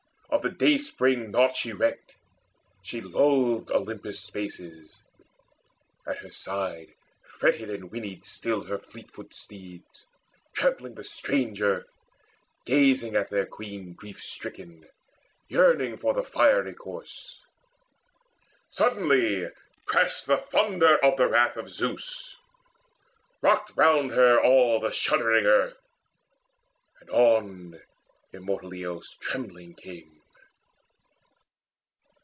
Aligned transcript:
Of 0.31 0.43
the 0.43 0.49
dayspring 0.57 1.29
nought 1.31 1.57
she 1.57 1.73
recked: 1.73 2.15
She 2.83 3.01
loathed 3.01 3.69
Olympus' 3.69 4.21
spaces. 4.21 5.03
At 6.07 6.19
her 6.19 6.31
side 6.31 6.95
Fretted 7.21 7.69
and 7.69 7.91
whinnied 7.91 8.25
still 8.25 8.63
her 8.63 8.79
fleetfoot 8.79 9.33
steeds, 9.35 10.07
Trampling 10.55 10.95
the 10.95 11.03
strange 11.03 11.61
earth, 11.61 11.93
gazing 12.65 13.17
at 13.17 13.29
their 13.29 13.45
Queen 13.45 13.91
Grief 13.93 14.23
stricken, 14.23 14.87
yearning 15.49 15.97
for 15.97 16.13
the 16.13 16.23
fiery 16.23 16.73
course. 16.73 17.43
Suddenly 18.69 19.49
crashed 19.85 20.25
the 20.27 20.37
thunder 20.37 20.97
of 21.03 21.17
the 21.17 21.27
wrath 21.27 21.57
Of 21.57 21.69
Zeus; 21.69 22.37
rocked 23.41 23.73
round 23.75 24.11
her 24.11 24.41
all 24.41 24.79
the 24.79 24.91
shuddering 24.93 25.45
earth, 25.45 25.77
And 27.01 27.09
on 27.09 27.81
immortal 28.31 28.73
Eos 28.73 29.15
trembling 29.19 29.75
came. 29.75 30.17